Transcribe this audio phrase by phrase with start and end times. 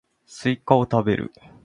[0.25, 1.31] スイカを食べる